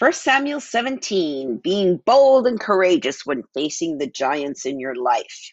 [0.00, 5.52] 1 Samuel 17, being bold and courageous when facing the giants in your life.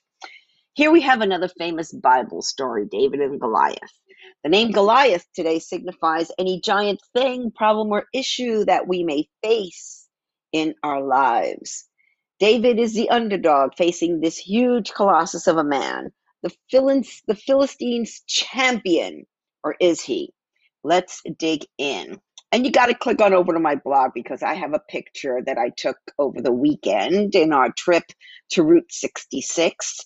[0.73, 3.93] Here we have another famous Bible story David and Goliath.
[4.43, 10.07] The name Goliath today signifies any giant thing, problem, or issue that we may face
[10.51, 11.87] in our lives.
[12.39, 16.51] David is the underdog facing this huge colossus of a man, the,
[17.27, 19.27] the Philistines' champion,
[19.63, 20.33] or is he?
[20.83, 22.19] Let's dig in.
[22.51, 25.41] And you got to click on over to my blog because I have a picture
[25.45, 28.03] that I took over the weekend in our trip
[28.51, 29.99] to Route 66.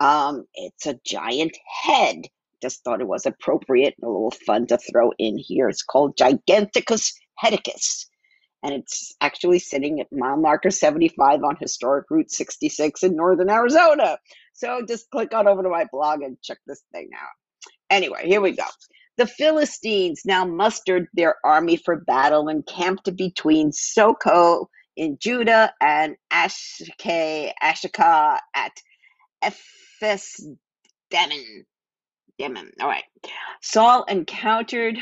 [0.00, 2.22] Um, it's a giant head.
[2.62, 5.68] Just thought it was appropriate and a little fun to throw in here.
[5.68, 7.12] It's called Giganticus
[7.42, 8.06] Headicus.
[8.62, 14.18] And it's actually sitting at mile marker 75 on historic Route 66 in northern Arizona.
[14.54, 17.30] So just click on over to my blog and check this thing out.
[17.90, 18.64] Anyway, here we go.
[19.18, 24.66] The Philistines now mustered their army for battle and camped between Socoh
[24.96, 28.72] in Judah and Ashke, Ashaka at
[29.42, 30.46] Ephes
[31.10, 31.66] Demon.
[32.38, 32.70] Demon.
[32.80, 33.04] All right.
[33.62, 34.98] Saul encountered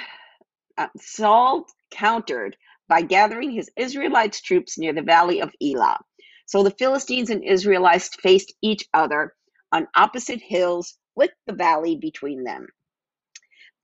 [0.78, 2.56] uh, Saul countered
[2.88, 5.98] by gathering his Israelites troops near the valley of Elah.
[6.46, 9.34] So the Philistines and Israelites faced each other
[9.72, 12.66] on opposite hills with the valley between them.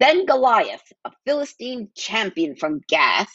[0.01, 3.33] Then Goliath, a Philistine champion from Gath,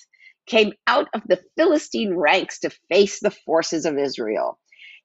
[0.47, 4.59] came out of the Philistine ranks to face the forces of Israel.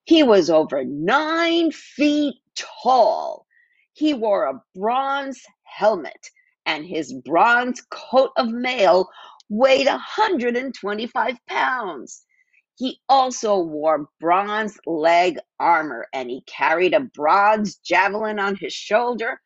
[0.05, 3.47] He was over nine feet tall.
[3.93, 6.31] He wore a bronze helmet,
[6.67, 9.09] and his bronze coat of mail
[9.49, 12.25] weighed 125 pounds.
[12.77, 19.41] He also wore bronze leg armor, and he carried a bronze javelin on his shoulder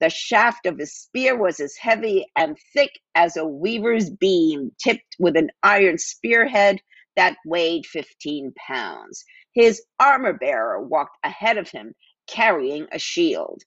[0.00, 5.16] the shaft of his spear was as heavy and thick as a weaver's beam, tipped
[5.18, 6.80] with an iron spearhead
[7.16, 9.24] that weighed 15 pounds.
[9.52, 11.94] His armor bearer walked ahead of him,
[12.26, 13.62] carrying a shield.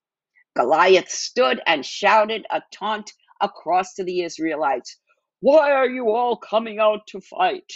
[0.55, 3.11] Goliath stood and shouted a taunt
[3.41, 4.97] across to the Israelites.
[5.41, 7.71] Why are you all coming out to fight?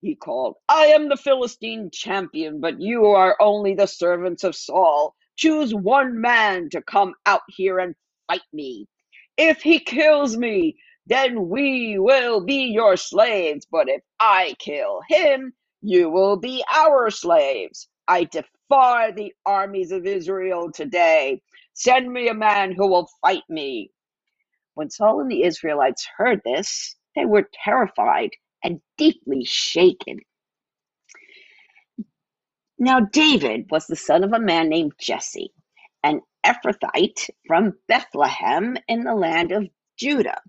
[0.00, 5.14] He called, I am the Philistine champion, but you are only the servants of Saul.
[5.36, 7.94] Choose one man to come out here and
[8.28, 8.86] fight me.
[9.38, 13.66] If he kills me, then we will be your slaves.
[13.70, 17.88] But if I kill him, you will be our slaves.
[18.08, 21.42] I defy the armies of Israel today.
[21.74, 23.90] Send me a man who will fight me.
[24.74, 28.30] When Saul and the Israelites heard this, they were terrified
[28.64, 30.20] and deeply shaken.
[32.84, 35.54] Now David was the son of a man named Jesse,
[36.02, 39.66] an Ephrathite from Bethlehem in the land of
[39.96, 40.42] Judah.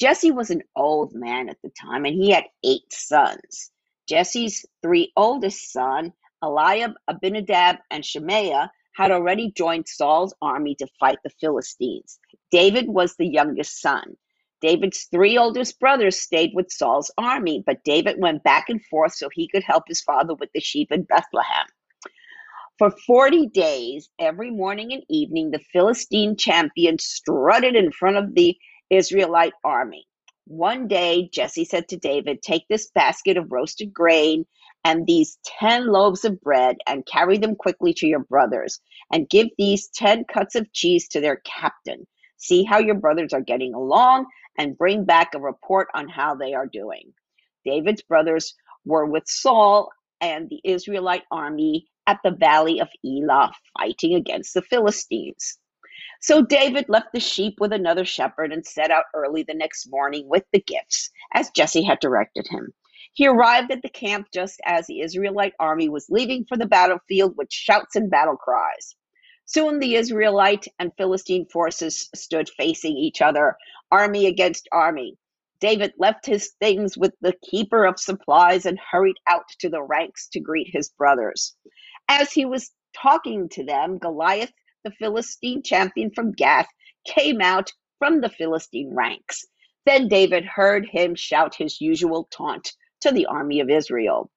[0.00, 3.70] Jesse was an old man at the time, and he had eight sons.
[4.08, 6.12] Jesse's three oldest sons,
[6.42, 12.18] Eliab, Abinadab, and Shimea, had already joined Saul's army to fight the Philistines.
[12.50, 14.16] David was the youngest son.
[14.60, 19.28] David's three oldest brothers stayed with Saul's army, but David went back and forth so
[19.32, 21.66] he could help his father with the sheep in Bethlehem.
[22.78, 28.56] For 40 days, every morning and evening, the Philistine champion strutted in front of the
[28.90, 30.06] Israelite army.
[30.46, 34.46] One day, Jesse said to David, Take this basket of roasted grain
[34.84, 38.80] and these ten loaves of bread, and carry them quickly to your brothers,
[39.12, 42.06] and give these ten cuts of cheese to their captain.
[42.38, 44.26] See how your brothers are getting along,
[44.58, 47.12] and bring back a report on how they are doing.
[47.64, 48.54] David's brothers
[48.84, 49.90] were with Saul
[50.20, 55.58] and the Israelite army at the valley of Elah, fighting against the Philistines.
[56.20, 60.28] So David left the sheep with another shepherd and set out early the next morning
[60.28, 62.72] with the gifts, as Jesse had directed him.
[63.12, 67.34] He arrived at the camp just as the Israelite army was leaving for the battlefield
[67.36, 68.96] with shouts and battle cries.
[69.50, 73.56] Soon the Israelite and Philistine forces stood facing each other,
[73.90, 75.16] army against army.
[75.58, 80.28] David left his things with the keeper of supplies and hurried out to the ranks
[80.28, 81.56] to greet his brothers.
[82.10, 84.52] As he was talking to them, Goliath,
[84.84, 86.68] the Philistine champion from Gath,
[87.06, 89.46] came out from the Philistine ranks.
[89.86, 94.30] Then David heard him shout his usual taunt to the army of Israel.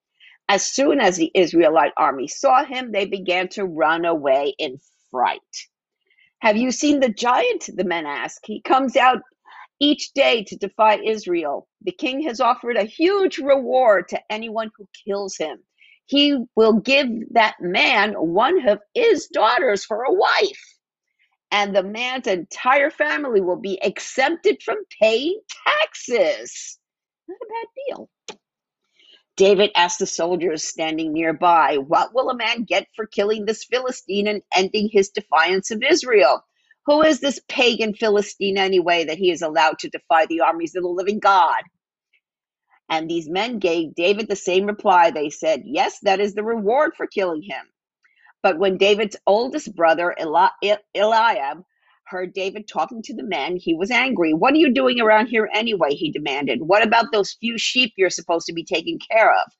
[0.48, 4.80] As soon as the Israelite army saw him, they began to run away in
[5.12, 5.42] fright.
[6.42, 7.70] Have you seen the giant?
[7.76, 8.42] The men ask.
[8.46, 9.22] He comes out
[9.82, 11.68] each day to defy Israel.
[11.84, 15.60] The king has offered a huge reward to anyone who kills him.
[16.08, 20.64] He will give that man one of his daughters for a wife,
[21.52, 26.80] and the man's entire family will be exempted from paying taxes.
[27.28, 28.10] Not a bad deal.
[29.42, 34.28] David asked the soldiers standing nearby, What will a man get for killing this Philistine
[34.28, 36.46] and ending his defiance of Israel?
[36.88, 40.84] Who is this pagan Philistine anyway that he is allowed to defy the armies of
[40.84, 41.64] the living God?
[42.90, 45.12] And these men gave David the same reply.
[45.12, 47.66] They said, Yes, that is the reward for killing him.
[48.44, 50.50] But when David's oldest brother, Eli-
[50.96, 51.64] Eliab,
[52.12, 54.34] heard David talking to the men, he was angry.
[54.34, 55.96] What are you doing around here anyway?
[55.96, 56.62] He demanded.
[56.62, 59.52] What about those few sheep you're supposed to be taking care of?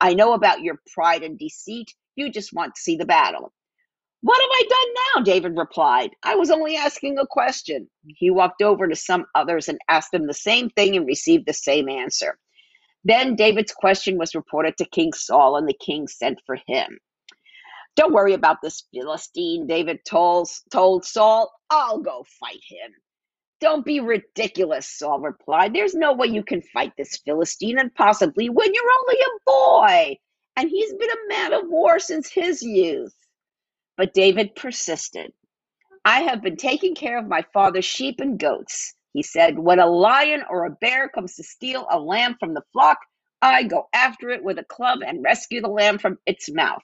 [0.00, 1.92] I know about your pride and deceit.
[2.16, 3.52] You just want to see the battle.
[4.22, 5.32] What have I done now?
[5.32, 6.10] David replied.
[6.24, 7.88] I was only asking a question.
[8.06, 11.52] He walked over to some others and asked them the same thing and received the
[11.52, 12.38] same answer.
[13.04, 16.98] Then David's question was reported to King Saul, and the king sent for him.
[17.98, 21.52] Don't worry about this Philistine, David told, told Saul.
[21.68, 22.92] I'll go fight him.
[23.60, 25.74] Don't be ridiculous, Saul replied.
[25.74, 30.18] There's no way you can fight this Philistine and possibly when You're only a boy,
[30.54, 33.16] and he's been a man of war since his youth.
[33.96, 35.32] But David persisted.
[36.04, 38.94] I have been taking care of my father's sheep and goats.
[39.12, 42.62] He said, When a lion or a bear comes to steal a lamb from the
[42.72, 42.98] flock,
[43.42, 46.82] I go after it with a club and rescue the lamb from its mouth.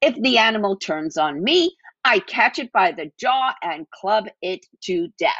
[0.00, 4.64] If the animal turns on me, I catch it by the jaw and club it
[4.84, 5.32] to death.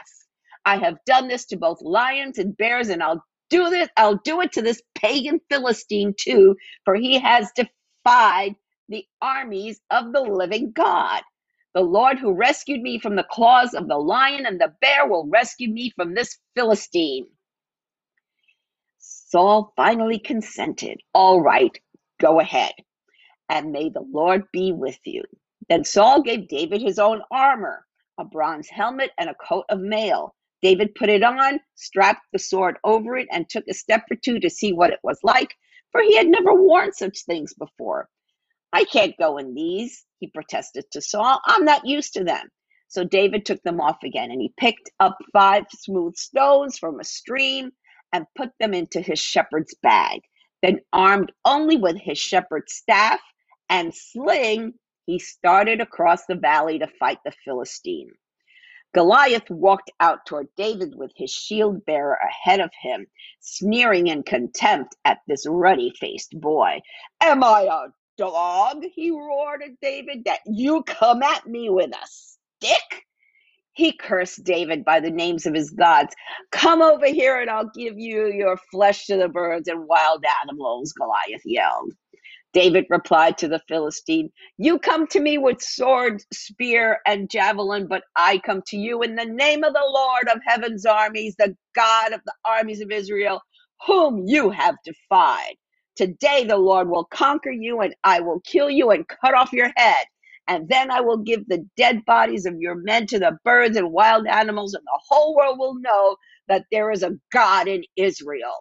[0.65, 4.41] I have done this to both lions and bears, and I'll do this, I'll do
[4.41, 8.57] it to this pagan Philistine too, for he has defied
[8.89, 11.23] the armies of the living God.
[11.75, 15.29] The Lord who rescued me from the claws of the lion and the bear will
[15.29, 17.27] rescue me from this Philistine.
[18.99, 21.01] Saul finally consented.
[21.15, 21.77] All right,
[22.21, 22.73] go ahead,
[23.51, 25.23] and may the Lord be with you.
[25.69, 27.87] Then Saul gave David his own armor,
[28.19, 30.35] a bronze helmet, and a coat of mail.
[30.63, 34.41] David put it on, strapped the sword over it, and took a step or two
[34.41, 35.55] to see what it was like,
[35.93, 38.09] for he had never worn such things before.
[38.73, 41.41] I can't go in these, he protested to Saul.
[41.47, 42.49] I'm not used to them.
[42.89, 47.05] So David took them off again, and he picked up five smooth stones from a
[47.05, 47.73] stream
[48.15, 50.23] and put them into his shepherd's bag.
[50.63, 53.21] Then, armed only with his shepherd's staff
[53.69, 54.75] and sling,
[55.07, 58.11] he started across the valley to fight the Philistine.
[58.95, 63.07] Goliath walked out toward David with his shield bearer ahead of him,
[63.41, 66.81] sneering in contempt at this ruddy faced boy.
[67.21, 72.07] Am I a dog, he roared at David, that you come at me with a
[72.07, 73.05] stick?
[73.75, 76.15] He cursed David by the names of his gods.
[76.51, 80.95] Come over here and I'll give you your flesh to the birds and wild animals,
[80.95, 81.93] Goliath yelled.
[82.57, 88.05] David replied to the Philistine, You come to me with sword, spear, and javelin, but
[88.17, 92.15] I come to you in the name of the Lord of heaven's armies, the God
[92.15, 93.43] of the armies of Israel,
[93.87, 95.57] whom you have defied.
[95.97, 99.73] Today the Lord will conquer you, and I will kill you and cut off your
[99.77, 100.07] head.
[100.49, 103.93] And then I will give the dead bodies of your men to the birds and
[103.93, 106.17] wild animals, and the whole world will know
[106.49, 108.57] that there is a God in Israel.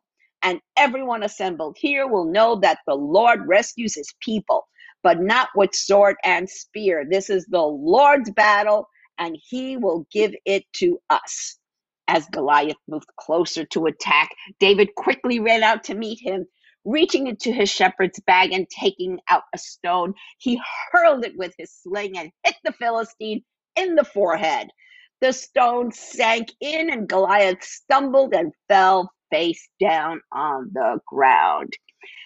[0.46, 4.68] And everyone assembled here will know that the Lord rescues his people,
[5.04, 7.06] but not with sword and spear.
[7.10, 11.58] This is the Lord's battle, and he will give it to us.
[12.10, 16.48] As Goliath moved closer to attack, David quickly ran out to meet him.
[16.86, 20.62] Reaching into his shepherd's bag and taking out a stone, he
[20.94, 23.44] hurled it with his sling and hit the Philistine
[23.78, 24.70] in the forehead.
[25.22, 31.74] The stone sank in, and Goliath stumbled and fell face down on the ground.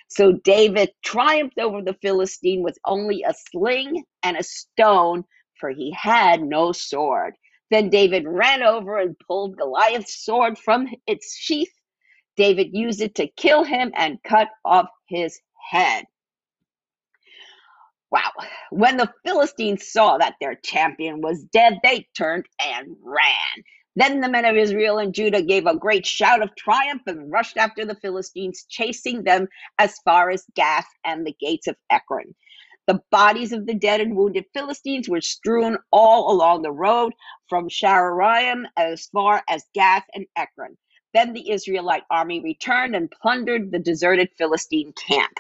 [0.10, 5.26] So David triumphed over the Philistine with only a sling and a stone,
[5.60, 7.36] for he had no sword.
[7.72, 11.74] Then David ran over and pulled Goliath's sword from its sheath.
[12.38, 15.40] David used it to kill him and cut off his
[15.72, 16.06] head.
[18.12, 18.32] Wow.
[18.72, 23.64] When the Philistines saw that their champion was dead, they turned and ran.
[23.96, 27.58] Then the men of Israel and Judah gave a great shout of triumph and rushed
[27.58, 29.48] after the Philistines, chasing them
[29.80, 32.36] as far as Gath and the gates of Ekron.
[32.88, 37.14] The bodies of the dead and wounded Philistines were strewn all along the road
[37.50, 40.78] from Shaaraim as far as Gath and Ekron.
[41.14, 45.34] Then the Israelite army returned and plundered the deserted Philistine camp.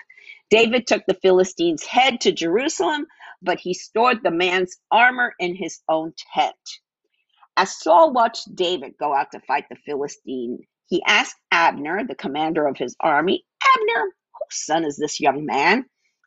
[0.50, 3.06] David took the Philistine's head to Jerusalem,
[3.42, 6.56] but he stored the man's armor in his own tent.
[7.56, 12.66] As Saul watched David go out to fight the Philistine, he asked Abner, the commander
[12.68, 15.86] of his army, Abner, whose son is this young man?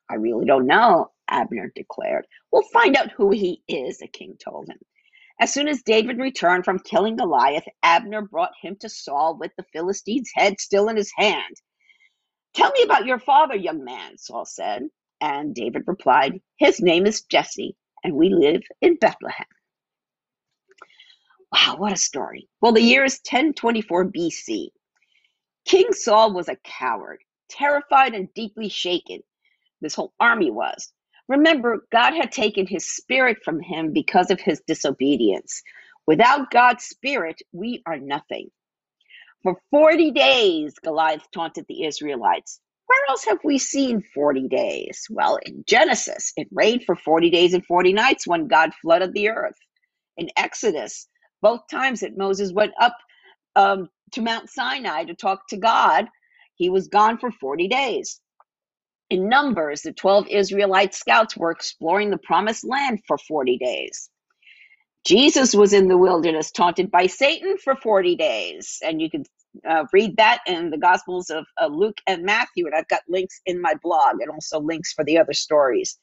[0.08, 2.26] I really don't know, Abner declared.
[2.52, 4.78] We'll find out who he is, the king told him.
[5.40, 9.64] As soon as David returned from killing Goliath, Abner brought him to Saul with the
[9.72, 11.56] Philistine's head still in his hand.
[12.54, 14.84] Tell me about your father, young man, Saul said.
[15.20, 19.46] And David replied, His name is Jesse, and we live in Bethlehem.
[21.52, 22.48] Wow, what a story.
[22.60, 24.68] Well, the year is 1024 BC.
[25.66, 29.22] King Saul was a coward, terrified and deeply shaken.
[29.80, 30.92] This whole army was.
[31.28, 35.62] Remember, God had taken his spirit from him because of his disobedience.
[36.06, 38.50] Without God's spirit, we are nothing.
[39.42, 42.60] For 40 days, Goliath taunted the Israelites.
[42.86, 45.06] Where else have we seen 40 days?
[45.10, 49.30] Well, in Genesis, it rained for 40 days and 40 nights when God flooded the
[49.30, 49.56] earth.
[50.18, 51.08] In Exodus,
[51.42, 52.96] both times that Moses went up
[53.56, 56.06] um, to Mount Sinai to talk to God,
[56.56, 58.20] he was gone for 40 days.
[59.10, 64.10] In Numbers, the 12 Israelite scouts were exploring the promised land for 40 days.
[65.04, 68.78] Jesus was in the wilderness, taunted by Satan for 40 days.
[68.84, 69.24] And you can
[69.68, 72.66] uh, read that in the Gospels of uh, Luke and Matthew.
[72.66, 75.98] And I've got links in my blog and also links for the other stories.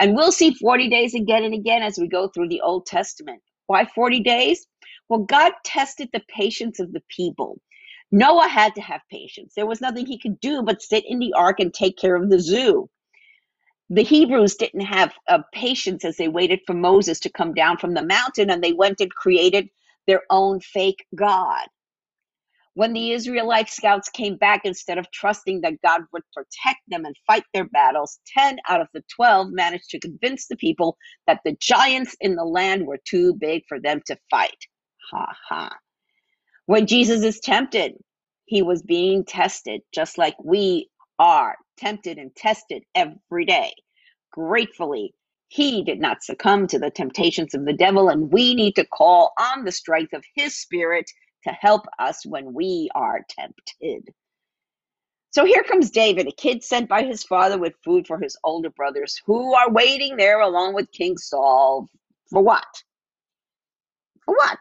[0.00, 3.42] And we'll see 40 days again and again as we go through the Old Testament.
[3.66, 4.66] Why 40 days?
[5.08, 7.60] Well, God tested the patience of the people.
[8.12, 9.54] Noah had to have patience.
[9.56, 12.30] There was nothing he could do but sit in the ark and take care of
[12.30, 12.90] the zoo
[13.92, 17.94] the Hebrews didn't have uh, patience as they waited for Moses to come down from
[17.94, 19.68] the mountain and they went and created
[20.08, 21.66] their own fake God.
[22.74, 27.16] When the Israelite scouts came back, instead of trusting that God would protect them and
[27.26, 30.96] fight their battles, 10 out of the 12 managed to convince the people
[31.26, 34.56] that the giants in the land were too big for them to fight.
[35.12, 35.70] Ha ha.
[36.66, 37.94] When Jesus is tempted,
[38.46, 40.88] he was being tested just like we
[41.18, 43.72] are tempted and tested every day.
[44.32, 45.14] Gratefully,
[45.48, 49.32] he did not succumb to the temptations of the devil, and we need to call
[49.38, 51.10] on the strength of his spirit
[51.44, 54.08] to help us when we are tempted.
[55.32, 58.70] So here comes David, a kid sent by his father with food for his older
[58.70, 61.88] brothers, who are waiting there along with King Saul.
[62.30, 62.66] For what?
[64.24, 64.58] For what?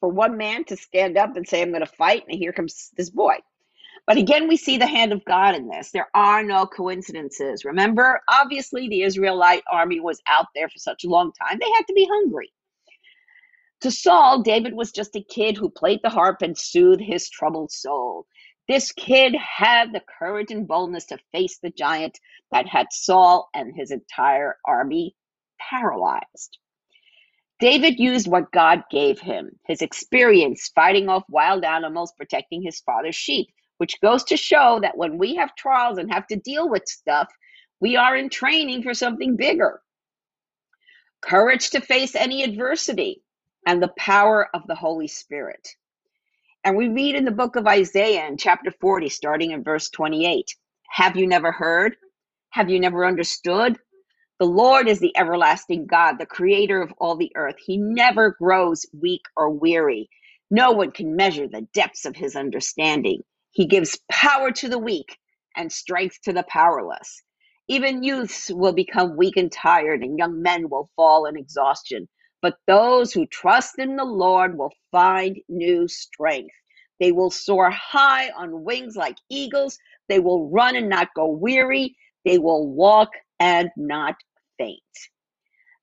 [0.00, 2.90] For one man to stand up and say, I'm going to fight, and here comes
[2.96, 3.36] this boy.
[4.08, 5.90] But again, we see the hand of God in this.
[5.90, 7.66] There are no coincidences.
[7.66, 11.86] Remember, obviously, the Israelite army was out there for such a long time, they had
[11.88, 12.50] to be hungry.
[13.82, 17.70] To Saul, David was just a kid who played the harp and soothed his troubled
[17.70, 18.24] soul.
[18.66, 22.18] This kid had the courage and boldness to face the giant
[22.50, 25.16] that had Saul and his entire army
[25.60, 26.56] paralyzed.
[27.60, 33.14] David used what God gave him his experience fighting off wild animals, protecting his father's
[33.14, 33.48] sheep
[33.78, 37.28] which goes to show that when we have trials and have to deal with stuff,
[37.80, 39.80] we are in training for something bigger.
[41.20, 43.22] Courage to face any adversity
[43.66, 45.68] and the power of the Holy Spirit.
[46.64, 50.54] And we read in the book of Isaiah in chapter 40, starting in verse 28
[50.90, 51.96] Have you never heard?
[52.50, 53.78] Have you never understood?
[54.38, 57.56] The Lord is the everlasting God, the creator of all the earth.
[57.58, 60.10] He never grows weak or weary.
[60.50, 63.22] No one can measure the depths of his understanding.
[63.58, 65.18] He gives power to the weak
[65.56, 67.24] and strength to the powerless.
[67.68, 72.08] Even youths will become weak and tired, and young men will fall in exhaustion.
[72.40, 76.54] But those who trust in the Lord will find new strength.
[77.00, 79.76] They will soar high on wings like eagles.
[80.08, 81.96] They will run and not go weary.
[82.24, 83.10] They will walk
[83.40, 84.14] and not
[84.56, 84.80] faint.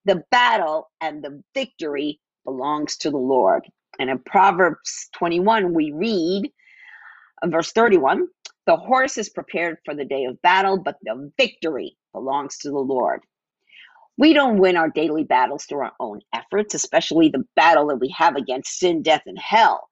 [0.05, 3.65] The battle and the victory belongs to the Lord.
[3.99, 6.49] And in Proverbs 21, we read,
[7.43, 8.27] Uh, verse 31,
[8.67, 12.79] the horse is prepared for the day of battle, but the victory belongs to the
[12.79, 13.21] Lord.
[14.17, 18.09] We don't win our daily battles through our own efforts, especially the battle that we
[18.17, 19.89] have against sin, death, and hell.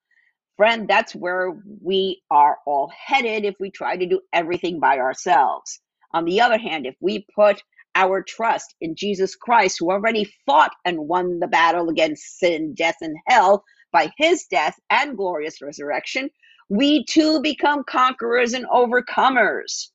[0.58, 5.80] Friend, that's where we are all headed if we try to do everything by ourselves.
[6.14, 7.64] On the other hand, if we put
[7.96, 12.98] our trust in Jesus Christ, who already fought and won the battle against sin, death,
[13.02, 16.30] and hell by his death and glorious resurrection,
[16.70, 19.90] we too become conquerors and overcomers.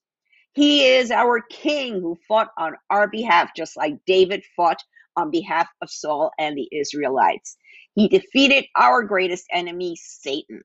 [0.55, 4.83] He is our king who fought on our behalf, just like David fought
[5.17, 7.57] on behalf of Saul and the Israelites.
[7.95, 10.63] He defeated our greatest enemy, Satan.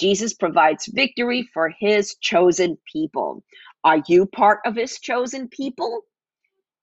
[0.00, 3.42] Jesus provides victory for his chosen people.
[3.84, 6.02] Are you part of his chosen people?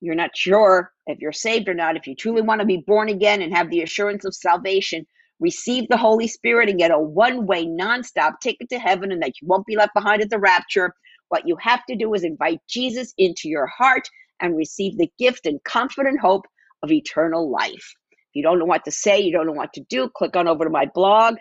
[0.01, 1.97] You're not sure if you're saved or not.
[1.97, 5.05] If you truly want to be born again and have the assurance of salvation,
[5.39, 9.33] receive the Holy Spirit and get a one way, non-stop ticket to heaven and that
[9.41, 10.93] you won't be left behind at the rapture.
[11.29, 14.09] What you have to do is invite Jesus into your heart
[14.41, 15.59] and receive the gift and
[16.07, 16.45] and hope
[16.83, 17.95] of eternal life.
[18.11, 20.47] If you don't know what to say, you don't know what to do, click on
[20.47, 21.35] over to my blog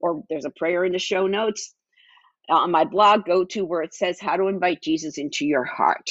[0.00, 1.74] or there's a prayer in the show notes.
[2.50, 5.64] Uh, on my blog, go to where it says how to invite Jesus into your
[5.64, 6.10] heart.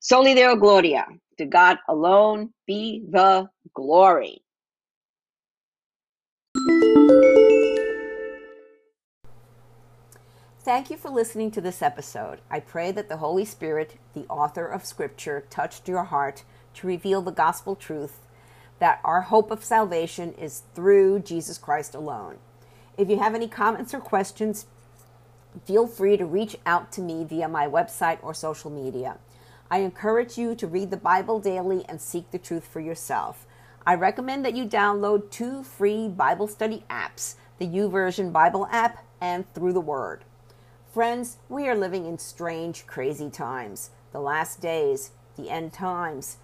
[0.00, 1.06] Soli Deo Gloria.
[1.38, 4.42] To God alone be the glory.
[10.68, 12.40] Thank you for listening to this episode.
[12.50, 17.22] I pray that the Holy Spirit, the author of Scripture, touched your heart to reveal
[17.22, 18.20] the gospel truth
[18.78, 22.36] that our hope of salvation is through Jesus Christ alone.
[22.98, 24.66] If you have any comments or questions,
[25.64, 29.16] feel free to reach out to me via my website or social media.
[29.70, 33.46] I encourage you to read the Bible daily and seek the truth for yourself.
[33.88, 39.50] I recommend that you download two free Bible study apps the YouVersion Bible app and
[39.54, 40.24] Through the Word.
[40.92, 46.36] Friends, we are living in strange, crazy times, the last days, the end times.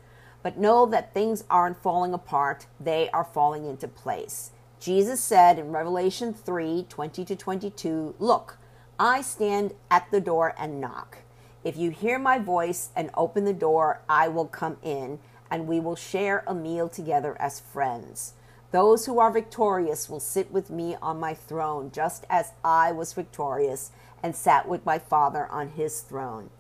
[0.43, 4.53] But know that things aren't falling apart, they are falling into place.
[4.81, 8.57] Jesus said in Revelation 3 20 to 22, Look,
[8.99, 11.19] I stand at the door and knock.
[11.63, 15.19] If you hear my voice and open the door, I will come in,
[15.55, 18.35] and we will share a meal together as friends.
[18.73, 23.13] Those who are victorious will sit with me on my throne, just as I was
[23.13, 26.51] victorious and sat with my Father on his throne.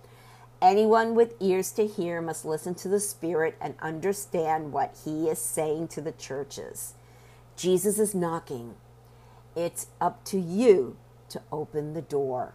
[0.62, 5.40] Anyone with ears to hear must listen to the Spirit and understand what he is
[5.40, 6.94] saying to the churches.
[7.56, 8.76] Jesus is knocking.
[9.56, 10.96] It's up to you
[11.30, 12.54] to open the door.